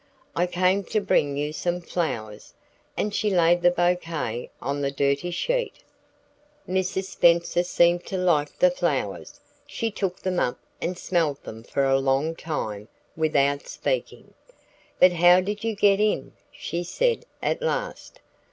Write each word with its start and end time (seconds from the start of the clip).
"I 0.35 0.47
came 0.47 0.83
to 0.85 0.99
bring 0.99 1.37
you 1.37 1.53
some 1.53 1.79
flowers." 1.79 2.55
And 2.97 3.13
she 3.13 3.29
laid 3.29 3.61
the 3.61 3.69
bouquet 3.69 4.49
on 4.59 4.81
the 4.81 4.89
dirty 4.89 5.29
sheet. 5.29 5.83
Mrs. 6.67 7.03
Spenser 7.03 7.61
seemed 7.61 8.03
to 8.07 8.17
like 8.17 8.57
the 8.57 8.71
flowers. 8.71 9.39
She 9.67 9.91
took 9.91 10.17
them 10.17 10.39
up 10.39 10.57
and 10.81 10.97
smelled 10.97 11.43
them 11.43 11.61
for 11.61 11.83
a 11.83 11.99
long 11.99 12.35
time, 12.35 12.87
without 13.15 13.67
speaking. 13.67 14.33
"But 14.97 15.11
how 15.11 15.39
did 15.39 15.63
you 15.63 15.75
get 15.75 15.99
in?" 15.99 16.33
she 16.51 16.83
said 16.83 17.25
at 17.39 17.61
last. 17.61 18.19